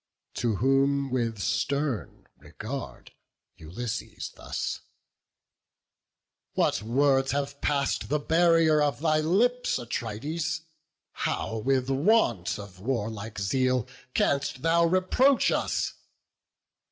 [0.33, 3.11] To whom, with stern regard,
[3.57, 4.79] Ulysses thus:
[6.53, 10.61] "What words have pass'd the barrier of thy lips, Atrides?
[11.11, 15.93] how with want of warlike zeal Canst thou reproach us?